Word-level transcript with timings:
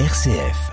RCF. 0.00 0.72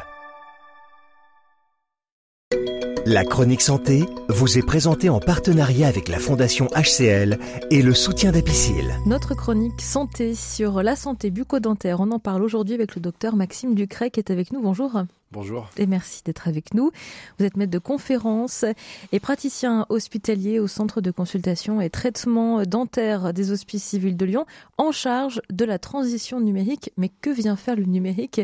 La 3.05 3.23
chronique 3.23 3.61
santé 3.61 4.03
vous 4.29 4.57
est 4.57 4.65
présentée 4.65 5.09
en 5.09 5.19
partenariat 5.19 5.87
avec 5.87 6.07
la 6.07 6.17
Fondation 6.17 6.67
HCL 6.75 7.37
et 7.69 7.83
le 7.83 7.93
soutien 7.93 8.31
d'Apicil. 8.31 8.95
Notre 9.05 9.35
chronique 9.35 9.79
santé 9.79 10.33
sur 10.33 10.81
la 10.81 10.95
santé 10.95 11.29
bucco-dentaire. 11.29 11.99
On 11.99 12.09
en 12.09 12.17
parle 12.17 12.41
aujourd'hui 12.41 12.73
avec 12.73 12.95
le 12.95 13.01
docteur 13.01 13.35
Maxime 13.35 13.75
Ducret 13.75 14.09
qui 14.09 14.19
est 14.19 14.31
avec 14.31 14.51
nous. 14.51 14.59
Bonjour. 14.59 15.03
Bonjour. 15.31 15.69
Et 15.77 15.87
merci 15.87 16.21
d'être 16.25 16.49
avec 16.49 16.73
nous. 16.73 16.91
Vous 17.39 17.45
êtes 17.45 17.55
maître 17.55 17.71
de 17.71 17.79
conférence 17.79 18.65
et 19.13 19.19
praticien 19.21 19.85
hospitalier 19.87 20.59
au 20.59 20.67
Centre 20.67 20.99
de 20.99 21.09
consultation 21.09 21.79
et 21.79 21.89
traitement 21.89 22.63
dentaire 22.63 23.33
des 23.33 23.51
Hospices 23.51 23.83
civils 23.83 24.17
de 24.17 24.25
Lyon, 24.25 24.45
en 24.77 24.91
charge 24.91 25.41
de 25.49 25.63
la 25.63 25.79
transition 25.79 26.41
numérique. 26.41 26.91
Mais 26.97 27.09
que 27.09 27.29
vient 27.29 27.55
faire 27.55 27.77
le 27.77 27.85
numérique 27.85 28.41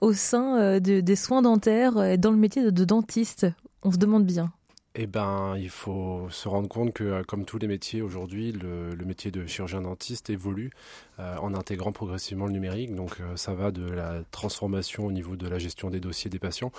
au 0.00 0.12
sein 0.12 0.58
euh, 0.58 0.80
des 0.80 1.16
soins 1.16 1.42
dentaires 1.42 2.18
dans 2.18 2.30
le 2.30 2.36
métier 2.36 2.70
de 2.70 2.84
dentiste? 2.84 3.46
On 3.82 3.90
se 3.90 3.96
demande 3.96 4.24
bien. 4.24 4.52
Eh 5.00 5.06
ben, 5.06 5.54
il 5.56 5.70
faut 5.70 6.26
se 6.28 6.48
rendre 6.48 6.68
compte 6.68 6.92
que, 6.92 7.04
euh, 7.04 7.22
comme 7.22 7.44
tous 7.44 7.58
les 7.58 7.68
métiers 7.68 8.02
aujourd'hui, 8.02 8.50
le, 8.50 8.96
métier 9.06 9.30
de 9.30 9.46
chirurgien 9.46 9.80
dentiste 9.80 10.28
évolue 10.28 10.72
euh, 11.20 11.36
en 11.36 11.54
intégrant 11.54 11.92
progressivement 11.92 12.46
le 12.46 12.52
numérique. 12.52 12.92
Donc, 12.96 13.20
euh, 13.20 13.36
ça 13.36 13.54
va 13.54 13.70
de 13.70 13.88
la 13.88 14.22
transformation 14.32 15.06
au 15.06 15.12
niveau 15.12 15.36
de 15.36 15.46
la 15.46 15.60
gestion 15.60 15.88
des 15.88 16.00
dossiers 16.00 16.30
des 16.30 16.40
patients 16.40 16.72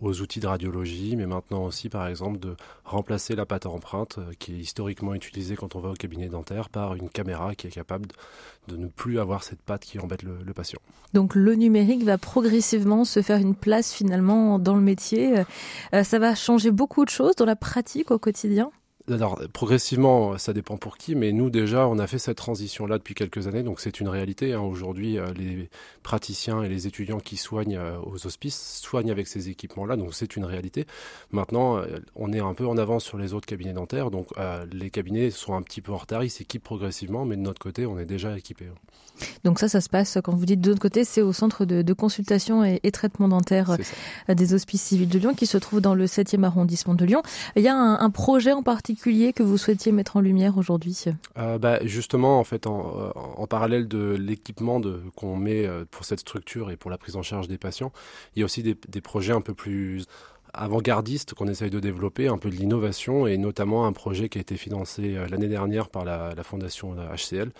aux 0.00 0.20
outils 0.20 0.40
de 0.40 0.46
radiologie, 0.46 1.16
mais 1.16 1.26
maintenant 1.26 1.64
aussi, 1.64 1.88
par 1.88 2.06
exemple, 2.06 2.38
de 2.38 2.56
remplacer 2.84 3.36
la 3.36 3.46
pâte 3.46 3.66
à 3.66 3.70
empreinte 3.70 4.18
qui 4.38 4.54
est 4.54 4.58
historiquement 4.58 5.14
utilisée 5.14 5.56
quand 5.56 5.76
on 5.76 5.80
va 5.80 5.90
au 5.90 5.94
cabinet 5.94 6.28
dentaire 6.28 6.68
par 6.68 6.94
une 6.94 7.08
caméra 7.08 7.54
qui 7.54 7.68
est 7.68 7.70
capable 7.70 8.06
de, 8.68 8.76
ne 8.76 8.86
plus 8.86 9.20
avoir 9.20 9.44
cette 9.44 9.60
pâte 9.62 9.82
qui 9.84 9.98
embête 10.00 10.22
le, 10.22 10.52
patient. 10.52 10.80
Donc, 11.14 11.34
le 11.34 11.54
numérique 11.54 12.04
va 12.04 12.18
progressivement 12.18 13.04
se 13.04 13.22
faire 13.22 13.38
une 13.38 13.54
place 13.54 13.92
finalement 13.92 14.58
dans 14.58 14.74
le 14.74 14.82
métier. 14.82 15.34
ça 15.92 16.18
va 16.18 16.34
changer 16.34 16.70
beaucoup 16.70 17.04
de 17.04 17.10
choses 17.10 17.31
dans 17.36 17.44
la 17.44 17.56
pratique 17.56 18.10
au 18.10 18.18
quotidien? 18.18 18.70
Alors, 19.10 19.40
progressivement, 19.52 20.38
ça 20.38 20.52
dépend 20.52 20.76
pour 20.76 20.96
qui, 20.96 21.16
mais 21.16 21.32
nous, 21.32 21.50
déjà, 21.50 21.88
on 21.88 21.98
a 21.98 22.06
fait 22.06 22.18
cette 22.18 22.36
transition-là 22.36 22.98
depuis 22.98 23.14
quelques 23.14 23.48
années, 23.48 23.64
donc 23.64 23.80
c'est 23.80 23.98
une 23.98 24.08
réalité. 24.08 24.52
Hein. 24.52 24.60
Aujourd'hui, 24.60 25.18
euh, 25.18 25.32
les 25.36 25.68
praticiens 26.04 26.62
et 26.62 26.68
les 26.68 26.86
étudiants 26.86 27.18
qui 27.18 27.36
soignent 27.36 27.78
euh, 27.78 27.98
aux 28.04 28.26
hospices 28.26 28.80
soignent 28.80 29.10
avec 29.10 29.26
ces 29.26 29.48
équipements-là, 29.48 29.96
donc 29.96 30.14
c'est 30.14 30.36
une 30.36 30.44
réalité. 30.44 30.86
Maintenant, 31.32 31.78
euh, 31.78 31.98
on 32.14 32.32
est 32.32 32.38
un 32.38 32.54
peu 32.54 32.64
en 32.66 32.78
avance 32.78 33.02
sur 33.02 33.18
les 33.18 33.34
autres 33.34 33.46
cabinets 33.46 33.72
dentaires, 33.72 34.10
donc 34.10 34.28
les 34.72 34.90
cabinets 34.90 35.30
sont 35.30 35.54
un 35.54 35.62
petit 35.62 35.80
peu 35.80 35.92
en 35.92 35.96
retard, 35.96 36.22
ils 36.22 36.30
s'équipent 36.30 36.62
progressivement, 36.62 37.24
mais 37.24 37.36
de 37.36 37.42
notre 37.42 37.60
côté, 37.60 37.86
on 37.86 37.98
est 37.98 38.04
déjà 38.04 38.36
équipés. 38.36 38.68
Hein. 38.70 39.26
Donc 39.44 39.58
ça, 39.58 39.68
ça 39.68 39.80
se 39.80 39.88
passe, 39.88 40.18
quand 40.22 40.34
vous 40.34 40.46
dites 40.46 40.60
de 40.60 40.70
notre 40.70 40.80
côté, 40.80 41.04
c'est 41.04 41.22
au 41.22 41.32
centre 41.32 41.64
de, 41.64 41.92
consultation 41.92 42.64
et, 42.64 42.90
traitement 42.92 43.28
dentaire 43.28 43.76
des 44.28 44.54
hospices 44.54 44.82
civils 44.82 45.08
de 45.08 45.18
Lyon, 45.18 45.34
qui 45.34 45.46
se 45.46 45.58
trouve 45.58 45.80
dans 45.80 45.94
le 45.94 46.06
7e 46.06 46.44
arrondissement 46.44 46.94
de 46.94 47.04
Lyon. 47.04 47.22
Il 47.56 47.62
y 47.62 47.68
a 47.68 47.74
un 47.74 48.10
projet 48.10 48.52
en 48.52 48.62
particulier 48.62 48.91
que 48.96 49.42
vous 49.42 49.58
souhaitiez 49.58 49.92
mettre 49.92 50.16
en 50.16 50.20
lumière 50.20 50.58
aujourd'hui? 50.58 51.04
Euh, 51.38 51.58
bah, 51.58 51.84
Justement, 51.84 52.38
en 52.38 52.44
fait, 52.44 52.66
en, 52.66 53.12
euh, 53.40 53.46
parallèle 53.46 53.88
de 53.88 54.16
l'équipement 54.18 54.80
qu'on 55.14 55.36
met 55.36 55.66
euh, 55.66 55.84
pour 55.90 56.04
cette 56.04 56.20
structure 56.20 56.70
et 56.70 56.76
pour 56.76 56.90
la 56.90 56.98
prise 56.98 57.16
en 57.16 57.22
charge 57.22 57.48
des 57.48 57.58
patients, 57.58 57.92
il 58.34 58.40
y 58.40 58.42
a 58.42 58.44
aussi 58.44 58.62
des 58.62 59.00
projets 59.00 59.32
un 59.32 59.40
peu 59.40 59.54
plus 59.54 60.06
avant-gardiste 60.54 61.34
qu'on 61.34 61.48
essaye 61.48 61.70
de 61.70 61.80
développer, 61.80 62.28
un 62.28 62.38
peu 62.38 62.50
de 62.50 62.56
l'innovation 62.56 63.26
et 63.26 63.38
notamment 63.38 63.86
un 63.86 63.92
projet 63.92 64.28
qui 64.28 64.38
a 64.38 64.40
été 64.40 64.56
financé 64.56 65.16
euh, 65.16 65.26
l'année 65.28 65.48
dernière 65.48 65.88
par 65.88 66.04
la, 66.04 66.34
fondation 66.42 66.94
HCL 66.94 67.50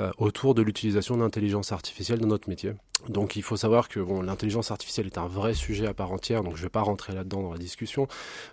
euh, 0.00 0.10
autour 0.18 0.54
de 0.54 0.62
l'utilisation 0.62 1.16
de 1.16 1.22
l'intelligence 1.22 1.70
artificielle 1.70 2.18
dans 2.18 2.28
notre 2.28 2.48
métier. 2.48 2.72
Donc 3.08 3.36
il 3.36 3.42
faut 3.42 3.56
savoir 3.56 3.88
que 3.88 4.00
bon, 4.00 4.22
l'intelligence 4.22 4.70
artificielle 4.70 5.06
est 5.06 5.18
un 5.18 5.26
vrai 5.26 5.54
sujet 5.54 5.86
à 5.86 5.94
part 5.94 6.12
entière, 6.12 6.42
donc 6.42 6.54
je 6.54 6.60
ne 6.60 6.66
vais 6.66 6.70
pas 6.70 6.82
rentrer 6.82 7.12
là-dedans 7.12 7.42
dans 7.42 7.52
la 7.52 7.58
discussion, 7.58 8.06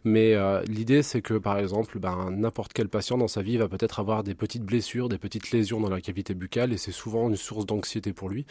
mais 0.03 0.33
euh, 0.33 0.61
l'idée 0.63 1.03
c'est 1.03 1.21
que 1.21 1.35
par 1.35 1.59
exemple 1.59 1.99
ben, 1.99 2.31
n'importe 2.31 2.73
quel 2.73 2.89
patient 2.89 3.17
dans 3.17 3.27
sa 3.27 3.41
vie 3.41 3.57
va 3.57 3.67
peut-être 3.67 3.99
avoir 3.99 4.23
des 4.23 4.35
petites 4.35 4.63
blessures, 4.63 5.07
des 5.07 5.19
petites 5.19 5.51
lésions 5.51 5.79
dans 5.79 5.89
la 5.89 6.01
cavité 6.01 6.33
buccale 6.33 6.73
et 6.73 6.77
c'est 6.77 6.91
souvent 6.91 7.29
une 7.29 7.35
source 7.35 7.65
d'anxiété 7.65 8.11
pour 8.11 8.29
lui 8.29 8.45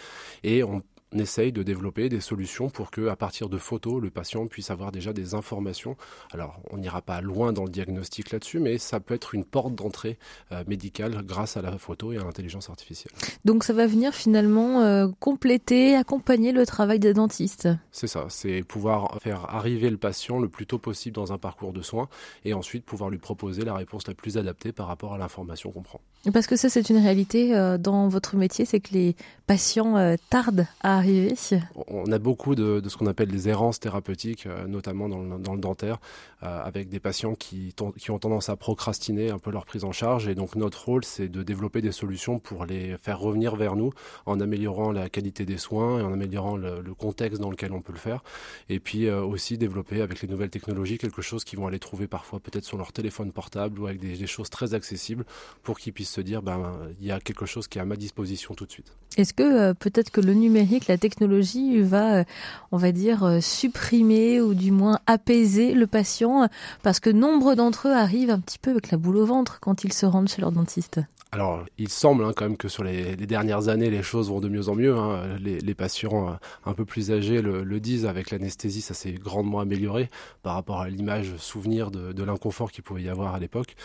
et 0.45 0.63
on, 0.63 0.83
on 1.13 1.19
essaye 1.19 1.53
de 1.53 1.63
développer 1.63 2.09
des 2.09 2.21
solutions 2.21 2.69
pour 2.69 2.91
que, 2.91 3.09
à 3.09 3.17
partir 3.17 3.49
de 3.49 3.57
photos, 3.57 4.01
le 4.03 4.11
patient 4.11 4.47
puisse 4.47 4.71
avoir 4.71 4.93
déjà 4.93 5.13
des 5.13 5.35
informations. 5.35 5.97
Alors, 6.33 6.61
on 6.71 6.77
n'ira 6.77 7.01
pas 7.01 7.21
loin 7.21 7.53
dans 7.53 7.65
le 7.65 7.71
diagnostic 7.71 8.31
là-dessus, 8.31 8.61
mais 8.61 8.79
ça 8.79 9.01
peut 9.01 9.15
être 9.15 9.35
une 9.35 9.45
porte 9.45 9.75
d'entrée 9.75 10.19
euh, 10.53 10.65
médicale 10.67 11.23
grâce 11.25 11.57
à 11.57 11.63
la 11.63 11.79
photo 11.79 12.13
et 12.13 12.19
à 12.19 12.25
l'intelligence 12.25 12.69
artificielle. 12.69 13.13
Donc, 13.45 13.65
ça 13.65 13.73
va 13.73 13.87
venir 13.87 14.15
finalement 14.15 14.83
euh, 14.83 15.09
compléter, 15.19 15.95
accompagner 15.97 16.53
le 16.53 16.67
travail 16.67 16.99
des 16.99 17.15
dentistes. 17.15 17.69
C'est 17.91 18.07
ça, 18.07 18.27
c'est 18.29 18.63
pouvoir 18.63 19.19
faire 19.23 19.47
arriver 19.55 19.89
le 19.89 19.97
patient 19.97 20.39
le 20.39 20.49
plus 20.49 20.67
tôt 20.67 20.79
possible 20.79 21.15
dans 21.15 21.33
un 21.33 21.39
parcours 21.39 21.73
de 21.73 21.81
soins 21.81 22.09
et 22.45 22.53
ensuite 22.53 22.85
pouvoir 22.85 23.09
lui 23.09 23.19
proposer 23.19 23.65
la 23.65 23.75
réponse 23.75 24.07
la 24.07 24.15
plus 24.15 24.37
adaptée 24.37 24.73
par 24.73 24.87
rapport 24.87 25.15
à 25.15 25.19
l'information 25.19 25.71
qu'on 25.71 25.83
prend. 25.83 26.01
Parce 26.33 26.47
que 26.47 26.57
ça, 26.57 26.69
c'est 26.69 26.91
une 26.91 26.99
réalité 26.99 27.57
euh, 27.57 27.79
dans 27.79 28.09
votre 28.09 28.37
métier, 28.37 28.67
c'est 28.67 28.81
que 28.81 28.93
les 28.93 29.17
patients 29.47 30.17
tardent 30.29 30.67
à 30.83 30.98
arriver 30.99 31.63
On 32.07 32.13
a 32.13 32.19
beaucoup 32.19 32.55
de, 32.55 32.83
ce 32.87 32.97
qu'on 32.97 33.07
appelle 33.07 33.29
des 33.29 33.49
errances 33.49 33.81
thérapeutiques, 33.81 34.47
euh, 34.47 34.67
notamment 34.67 35.09
dans 35.09 35.55
le, 35.55 35.61
dentaire, 35.61 35.99
euh, 36.43 36.63
avec 36.63 36.89
des 36.89 37.01
patients 37.01 37.35
qui, 37.35 37.75
ont 37.81 38.19
tendance 38.19 38.49
à 38.49 38.57
procrastiner 38.57 39.31
un 39.31 39.39
peu 39.39 39.51
leur 39.51 39.67
prise 39.67 39.85
en 39.85 39.93
charge. 39.93 40.29
Et 40.29 40.35
donc 40.35 40.57
notre 40.57 40.85
rôle, 40.85 41.05
c'est 41.05 41.29
de 41.29 41.43
développer 41.43 41.81
des 41.81 41.93
solutions 41.93 42.39
pour 42.39 42.65
les 42.65 42.97
faire 42.99 43.19
revenir 43.19 43.57
vers 43.57 43.77
nous 43.77 43.93
en 44.27 44.41
améliorant 44.41 44.93
la 44.93 45.09
qualité 45.09 45.45
des 45.45 45.59
soins 45.59 46.01
et 46.01 46.03
en 46.03 46.13
améliorant 46.13 46.57
le, 46.57 46.83
contexte 46.99 47.41
dans 47.41 47.51
lequel 47.51 47.73
on 47.73 47.81
peut 47.81 47.93
le 47.93 47.99
faire. 47.99 48.23
Et 48.69 48.81
puis 48.81 49.07
euh, 49.07 49.23
aussi 49.23 49.57
développer 49.57 50.01
avec 50.01 50.21
les 50.21 50.29
nouvelles 50.29 50.51
technologies 50.51 50.99
quelque 50.99 51.23
chose 51.23 51.45
qu'ils 51.45 51.59
vont 51.59 51.67
aller 51.67 51.79
trouver 51.79 52.07
parfois 52.07 52.41
peut-être 52.41 52.65
sur 52.65 52.77
leur 52.77 52.93
téléphone 52.93 53.31
portable 53.31 53.79
ou 53.79 53.87
avec 53.87 54.01
des, 54.01 54.17
des 54.17 54.27
choses 54.27 54.51
très 54.51 54.75
accessibles 54.75 55.25
pour 55.63 55.79
qu'ils 55.79 55.93
puissent 55.93 56.11
se 56.11 56.21
dire, 56.21 56.43
ben, 56.43 56.73
il 57.01 57.07
y 57.07 57.13
a 57.13 57.21
quelque 57.21 57.47
chose 57.47 57.69
qui 57.69 57.79
est 57.79 57.81
à 57.81 57.85
ma 57.85 57.97
disposition 57.97 58.55
tout 58.55 58.67
de 58.67 58.73
suite. 58.73 58.93
Est-ce 59.17 59.33
que 59.33 59.73
peut-être 59.75 60.11
que 60.11 60.21
le 60.21 60.35
numérique, 60.35 60.87
la 60.87 60.99
technologie 60.99 61.83
va, 61.89 62.19
euh, 62.19 62.25
on 62.71 62.77
va 62.77 62.93
dire, 62.93 63.25
euh, 63.25 63.41
supprimer 63.41 64.41
ou 64.41 64.55
du 64.55 64.71
moins 64.71 65.01
apaiser 65.07 65.75
le 65.75 65.87
patient 65.87 66.49
parce 66.83 67.01
que 67.01 67.11
nombre 67.11 67.55
d'entre 67.55 67.89
eux 67.89 67.93
arrivent 67.93 68.31
un 68.31 68.41
petit 68.41 68.59
peu 68.59 68.71
avec 68.71 68.91
la 68.91 68.99
boule 68.99 69.17
au 69.17 69.27
ventre 69.27 69.59
quand 69.61 69.85
ils 69.85 69.93
se 69.93 70.07
rendent 70.07 70.29
chez 70.29 70.41
leur 70.41 70.53
dentiste. 70.53 71.01
Alors, 71.31 71.67
il 71.77 71.91
semble 71.91 72.25
hein, 72.25 72.33
quand 72.35 72.47
même 72.47 72.57
que 72.57 72.69
sur 72.69 72.83
les, 72.83 73.15
dernières 73.17 73.69
années, 73.69 73.91
les 73.91 74.03
choses 74.03 74.31
vont 74.31 74.41
de 74.41 74.49
mieux 74.49 74.71
en 74.71 74.75
mieux. 74.75 74.97
Hein. 74.97 75.37
Les, 75.39 75.75
patients 75.75 76.31
euh, 76.31 76.33
un 76.65 76.73
peu 76.73 76.87
plus 76.87 77.13
âgés 77.13 77.43
le, 77.43 77.81
disent, 77.81 78.07
avec 78.07 78.31
l'anesthésie, 78.31 78.81
ça 78.81 78.95
s'est 78.95 79.13
grandement 79.13 79.61
amélioré 79.61 80.09
par 80.43 80.55
rapport 80.55 80.81
à 80.81 80.89
l'image 80.89 81.37
souvenir 81.37 81.91
de, 81.91 82.23
l'inconfort 82.23 82.73
qu'il 82.73 82.83
pouvait 82.83 83.03
y 83.03 83.09
avoir 83.11 83.35
à 83.35 83.39
l'époque. 83.39 83.77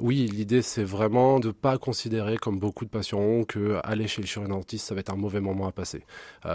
Oui, 0.00 0.26
l'idée, 0.26 0.60
c'est 0.60 0.84
vraiment 0.84 1.40
de 1.40 1.48
ne 1.48 1.52
pas 1.52 1.78
considérer, 1.78 2.36
comme 2.36 2.58
beaucoup 2.58 2.84
de 2.84 2.90
patients 2.90 3.20
ont, 3.20 3.44
que 3.44 3.80
aller 3.82 4.06
chez 4.06 4.20
le 4.20 4.26
chirurgien 4.26 4.54
dentiste, 4.54 4.86
ça 4.86 4.94
va 4.94 5.00
être 5.00 5.12
un 5.12 5.16
mauvais 5.16 5.40
moment 5.40 5.66
à 5.66 5.72
passer. 5.72 6.04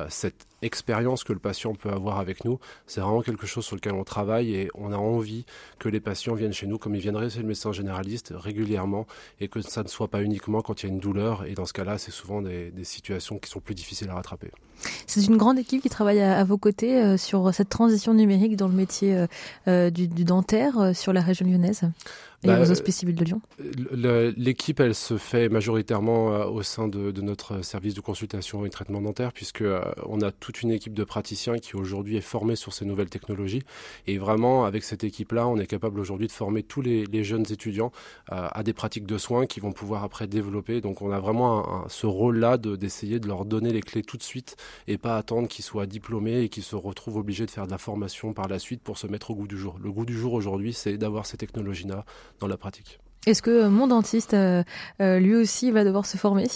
Cette 0.10 0.46
expérience 0.66 1.24
que 1.24 1.34
le 1.34 1.40
patient 1.40 1.74
peut 1.74 1.90
avoir 1.90 2.20
avec 2.20 2.44
nous, 2.44 2.60
c'est 2.88 3.02
vraiment 3.02 3.22
quelque 3.22 3.46
chose 3.46 3.66
sur 3.66 3.76
lequel 3.76 3.94
on 3.94 4.04
travaille 4.04 4.56
et 4.56 4.70
on 4.74 4.92
a 4.92 4.98
envie 4.98 5.46
que 5.80 5.90
les 5.90 6.00
patients 6.00 6.34
viennent 6.34 6.54
chez 6.54 6.68
nous 6.68 6.78
comme 6.78 6.96
ils 6.96 7.02
viendraient 7.02 7.30
chez 7.30 7.40
le 7.40 7.48
médecin 7.48 7.72
généraliste 7.72 8.34
régulièrement 8.36 9.06
et 9.40 9.48
que 9.48 9.62
ça 9.62 9.84
ne 9.84 9.88
soit 9.88 10.08
pas 10.08 10.22
uniquement 10.22 10.62
quand 10.62 10.82
il 10.82 10.88
y 10.88 10.90
a 10.90 10.94
une 10.94 11.00
douleur. 11.00 11.46
Et 11.46 11.54
dans 11.54 11.66
ce 11.66 11.74
cas-là, 11.74 11.98
c'est 11.98 12.12
souvent 12.12 12.42
des, 12.42 12.72
situations 12.84 13.40
qui 13.40 13.50
sont 13.50 13.60
plus 13.60 13.76
difficiles 13.76 14.10
à 14.10 14.16
rattraper. 14.16 14.52
C'est 15.08 15.26
une 15.26 15.38
grande 15.38 15.58
équipe 15.58 15.82
qui 15.82 15.90
travaille 15.90 16.22
à, 16.22 16.44
vos 16.44 16.58
côtés 16.58 17.02
euh, 17.02 17.18
sur 17.18 17.54
cette 17.54 17.70
transition 17.70 18.14
numérique 18.14 18.58
dans 18.58 18.68
le 18.68 18.74
métier 18.74 19.16
euh, 19.16 19.28
euh, 19.68 19.90
du, 19.90 20.08
dentaire 20.08 20.92
sur 20.94 21.14
la 21.14 21.22
région 21.22 21.46
lyonnaise 21.48 21.84
et 22.44 22.48
bah, 22.48 22.62
aux 22.62 22.72
hospices 22.72 22.98
civils 22.98 23.16
de 23.16 23.24
Lyon 23.24 23.42
L'équipe, 24.38 24.80
elle 24.80 24.96
se 24.96 25.18
fait 25.18 25.50
majoritairement 25.50 26.46
au 26.46 26.64
sein 26.64 26.88
de, 26.88 27.12
notre 27.22 27.64
service 27.64 27.94
de 27.94 28.02
consultation 28.02 28.66
et 28.66 28.70
traitement 28.70 29.02
dentaire, 29.02 29.34
puisque 29.34 29.64
on 30.06 30.22
a 30.22 30.32
toute 30.32 30.62
une 30.62 30.72
équipe 30.72 30.94
de 30.94 31.04
praticiens 31.04 31.58
qui 31.58 31.76
aujourd'hui 31.76 32.18
est 32.18 32.22
formée 32.22 32.56
sur 32.56 32.74
ces 32.74 32.86
nouvelles 32.86 33.10
technologies. 33.10 33.64
Et 34.08 34.18
vraiment, 34.18 34.66
avec 34.66 34.84
cette 34.84 35.04
équipe-là, 35.04 35.48
on 35.48 35.58
est 35.58 35.68
capable 35.68 36.00
aujourd'hui 36.00 36.28
de 36.28 36.32
former 36.32 36.64
tous 36.64 36.82
les, 36.82 37.24
jeunes 37.24 37.46
étudiants 37.50 37.92
à 38.28 38.62
des 38.64 38.74
pratiques 38.74 39.06
de 39.06 39.18
soins 39.18 39.46
qui 39.46 39.60
vont 39.60 39.72
pouvoir 39.72 40.04
après 40.04 40.28
développer. 40.28 40.82
Donc, 40.82 41.02
on 41.02 41.12
a 41.12 41.20
vraiment 41.20 41.86
ce 41.88 42.06
rôle-là 42.06 42.58
d'essayer 42.58 43.20
de 43.20 43.28
leur 43.28 43.46
donner 43.46 43.72
les 43.72 43.82
clés 43.82 44.04
tout 44.04 44.18
de 44.18 44.24
suite 44.24 44.58
et 44.88 44.98
pas 44.98 45.18
attendre 45.18 45.48
qu'ils 45.48 45.66
soient 45.66 45.86
diplômés 45.86 46.42
et 46.42 46.50
qu'ils 46.50 46.64
se 46.64 46.76
retrouvent 46.76 47.18
obligés 47.18 47.46
de 47.46 47.52
faire 47.52 47.66
de 47.66 47.72
la 47.72 47.78
formation 47.78 48.34
par 48.34 48.48
la 48.48 48.60
suite 48.60 48.82
pour 48.82 48.98
se 48.98 49.08
mettre 49.08 49.32
au 49.32 49.36
goût 49.36 49.48
du 49.48 49.58
jour. 49.58 49.78
Le 49.82 49.92
goût 49.92 50.06
du 50.06 50.18
jour 50.18 50.34
aujourd'hui, 50.34 50.74
c'est 50.74 50.98
d'avoir 50.98 51.26
ces 51.26 51.38
technologies-là 51.38 52.06
dans 52.40 52.48
la 52.48 52.58
pratique. 52.58 53.00
Est-ce 53.26 53.42
que 53.42 53.68
mon 53.68 53.88
dentiste, 53.88 54.34
euh, 54.34 54.64
euh, 55.02 55.20
lui 55.20 55.36
aussi, 55.36 55.72
va 55.72 55.84
devoir 55.84 56.06
se 56.06 56.18
former? 56.18 56.48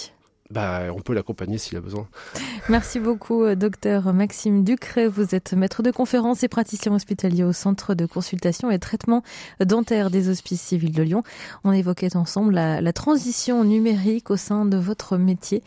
Bah, 0.52 0.82
on 0.96 1.02
peut 1.02 1.14
l'accompagner 1.14 1.60
s'il 1.60 1.78
a 1.78 1.82
besoin. 1.82 2.08
Merci 2.70 3.00
beaucoup, 3.00 3.44
euh, 3.44 3.56
docteur 3.56 4.14
Maxime 4.14 4.64
Ducret. 4.64 5.08
Vous 5.08 5.36
êtes 5.36 5.54
maître 5.54 5.84
de 5.84 5.92
conférences 5.92 6.44
et 6.44 6.48
praticien 6.48 6.94
hospitalier 6.94 7.44
au 7.44 7.54
Centre 7.54 7.94
de 7.94 8.06
consultation 8.06 8.72
et 8.72 8.80
traitement 8.80 9.24
dentaire 9.64 10.10
des 10.10 10.30
Hospices 10.30 10.62
civils 10.62 10.94
de 10.94 11.04
Lyon. 11.04 11.24
On 11.64 11.72
évoquait 11.72 12.16
ensemble 12.16 12.54
la, 12.54 12.82
la 12.82 12.94
transition 12.94 13.64
numérique 13.64 14.32
au 14.32 14.38
sein 14.38 14.66
de 14.66 14.78
votre 14.78 15.18
métier. 15.18 15.64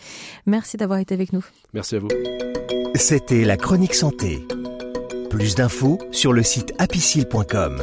Merci 0.46 0.76
d'avoir 0.76 0.98
été 0.98 1.14
avec 1.14 1.32
nous. 1.32 1.44
Merci 1.74 1.96
à 1.96 1.98
vous. 2.00 2.08
C'était 2.94 3.44
la 3.44 3.56
chronique 3.56 3.94
santé. 3.94 4.46
Plus 5.30 5.54
d'infos 5.54 5.98
sur 6.10 6.32
le 6.32 6.42
site 6.42 6.74
apicile.com. 6.78 7.82